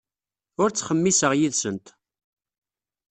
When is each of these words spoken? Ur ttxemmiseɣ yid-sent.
Ur 0.61 0.69
ttxemmiseɣ 0.71 1.31
yid-sent. 1.39 1.87